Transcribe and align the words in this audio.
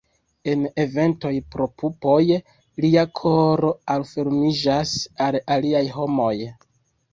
En 0.51 0.61
eventoj 0.83 1.33
pro 1.55 1.67
pupoj, 1.81 2.15
lia 2.87 3.05
koro 3.21 3.71
malfermiĝas 3.93 4.97
al 5.29 5.41
aliaj 5.59 5.87
homoj. 6.01 6.35